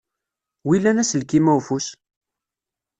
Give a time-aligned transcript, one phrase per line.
[0.67, 1.87] Wilan aselkim-a ufus?